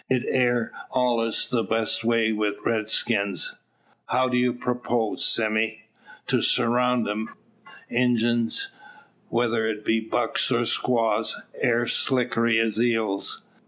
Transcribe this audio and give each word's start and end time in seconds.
It 0.09 0.23
air 0.29 0.71
allers 0.91 1.47
the 1.47 1.61
best 1.61 2.03
way 2.03 2.31
wi 2.31 2.53
redskins." 2.65 3.53
"How 4.07 4.29
do 4.29 4.35
you 4.35 4.51
propose, 4.51 5.23
Sime?" 5.23 5.73
"To 6.25 6.41
surround 6.41 7.07
'em. 7.07 7.29
Injuns, 7.87 8.69
whether 9.29 9.67
it 9.67 9.85
be 9.85 9.99
bucks 9.99 10.51
or 10.51 10.65
squaws, 10.65 11.39
air 11.53 11.85
slickery 11.85 12.59
as 12.59 12.81
eels. 12.81 13.43